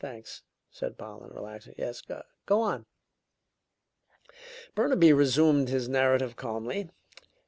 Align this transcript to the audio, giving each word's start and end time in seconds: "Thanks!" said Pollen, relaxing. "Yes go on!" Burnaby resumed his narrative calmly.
"Thanks!" 0.01 0.41
said 0.71 0.97
Pollen, 0.97 1.29
relaxing. 1.29 1.75
"Yes 1.77 2.01
go 2.47 2.59
on!" 2.61 2.87
Burnaby 4.73 5.13
resumed 5.13 5.69
his 5.69 5.87
narrative 5.87 6.35
calmly. 6.35 6.89